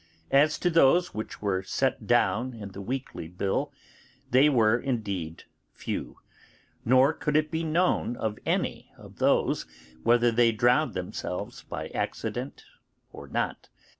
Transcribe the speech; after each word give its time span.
As 0.31 0.57
to 0.57 0.71
those 0.71 1.13
which 1.13 1.43
were 1.43 1.61
set 1.61 2.07
down 2.07 2.55
in 2.55 2.71
the 2.71 2.81
weekly 2.81 3.27
bill, 3.27 3.71
they 4.31 4.49
were 4.49 4.75
indeed 4.79 5.43
few; 5.73 6.17
nor 6.83 7.13
could 7.13 7.35
it 7.37 7.51
be 7.51 7.63
known 7.63 8.17
of 8.17 8.39
any 8.43 8.91
of 8.97 9.17
those 9.19 9.67
whether 10.01 10.31
they 10.31 10.51
drowned 10.53 10.95
themselves 10.95 11.61
by 11.61 11.89
accident 11.89 12.65
or 13.13 13.27
not. 13.27 13.69